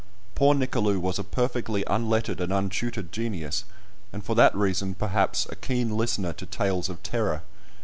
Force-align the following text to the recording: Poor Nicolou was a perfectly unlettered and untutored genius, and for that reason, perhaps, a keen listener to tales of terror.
Poor 0.33 0.55
Nicolou 0.55 0.97
was 0.99 1.19
a 1.19 1.23
perfectly 1.23 1.83
unlettered 1.85 2.41
and 2.41 2.51
untutored 2.51 3.11
genius, 3.11 3.65
and 4.11 4.23
for 4.23 4.33
that 4.33 4.55
reason, 4.55 4.95
perhaps, 4.95 5.45
a 5.51 5.55
keen 5.55 5.95
listener 5.95 6.33
to 6.33 6.45
tales 6.47 6.89
of 6.89 7.03
terror. 7.03 7.43